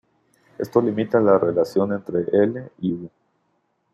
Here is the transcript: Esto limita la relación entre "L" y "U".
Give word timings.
Esto 0.57 0.81
limita 0.81 1.19
la 1.19 1.37
relación 1.37 1.93
entre 1.93 2.23
"L" 2.33 2.71
y 2.79 2.93
"U". 2.93 3.11